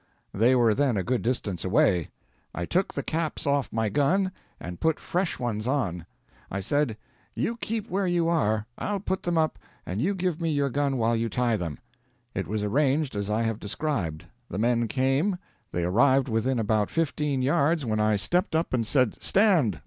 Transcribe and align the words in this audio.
They 0.33 0.55
were 0.55 0.73
then 0.73 0.97
a 0.97 1.03
good 1.03 1.21
distance 1.21 1.63
away; 1.63 2.09
I 2.55 2.65
took 2.65 2.91
the 2.91 3.03
caps 3.03 3.45
off 3.45 3.71
my 3.71 3.87
gun, 3.89 4.31
and 4.59 4.79
put 4.79 4.99
fresh 4.99 5.37
ones 5.37 5.67
on. 5.67 6.07
I 6.49 6.59
said, 6.59 6.97
'You 7.35 7.57
keep 7.57 7.87
where 7.87 8.07
you 8.07 8.27
are, 8.27 8.65
I'll 8.79 8.99
put 8.99 9.21
them 9.21 9.37
up, 9.37 9.59
and 9.85 10.01
you 10.01 10.15
give 10.15 10.41
me 10.41 10.49
your 10.51 10.71
gun 10.71 10.97
while 10.97 11.15
you 11.15 11.29
tie 11.29 11.55
them.' 11.55 11.77
It 12.33 12.47
was 12.47 12.63
arranged 12.63 13.15
as 13.15 13.29
I 13.29 13.43
have 13.43 13.59
described. 13.59 14.25
The 14.49 14.57
men 14.57 14.87
came; 14.87 15.37
they 15.71 15.83
arrived 15.83 16.29
within 16.29 16.57
about 16.57 16.89
fifteen 16.89 17.43
yards 17.43 17.85
when 17.85 17.99
I 17.99 18.15
stepped 18.15 18.55
up 18.55 18.73
and 18.73 18.87
said, 18.87 19.21
'Stand! 19.21 19.79